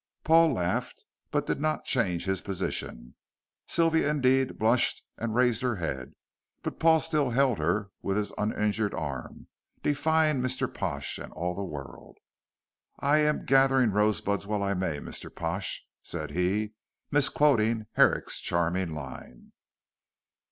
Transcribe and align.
Paul 0.23 0.53
laughed, 0.53 1.05
but 1.29 1.45
did 1.45 1.61
not 1.61 1.85
change 1.85 2.25
his 2.25 2.41
position. 2.41 3.13
Sylvia 3.67 4.09
indeed 4.09 4.57
blushed 4.57 5.03
and 5.15 5.35
raised 5.35 5.61
her 5.61 5.75
head, 5.75 6.15
but 6.63 6.79
Paul 6.79 6.99
still 6.99 7.29
held 7.29 7.59
her 7.59 7.91
with 8.01 8.17
his 8.17 8.33
uninjured 8.35 8.95
arm, 8.95 9.45
defying 9.83 10.41
Mr. 10.41 10.73
Pash 10.73 11.19
and 11.19 11.31
all 11.33 11.53
the 11.53 11.63
world. 11.63 12.17
"I 12.99 13.17
am 13.19 13.45
gathering 13.45 13.91
rosebuds 13.91 14.47
while 14.47 14.63
I 14.63 14.73
may, 14.73 14.97
Mr. 14.97 15.29
Pash," 15.29 15.85
said 16.01 16.31
he, 16.31 16.73
misquoting 17.11 17.85
Herrick's 17.91 18.39
charming 18.39 18.95
line. 18.95 19.51